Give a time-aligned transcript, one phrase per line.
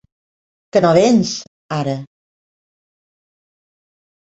[0.73, 1.35] Que no véns,
[1.77, 1.95] ara?